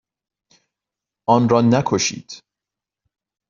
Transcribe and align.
آن 1.29 1.49
را 1.49 1.61
نکشید. 1.61 2.43